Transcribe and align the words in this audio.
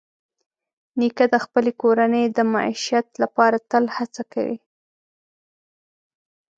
نیکه 0.99 1.25
د 1.33 1.35
خپلې 1.45 1.71
کورنۍ 1.81 2.25
د 2.37 2.39
معیشت 2.53 3.07
لپاره 3.23 3.57
تل 3.69 3.85
هڅه 3.95 4.21
کوي. 4.33 4.57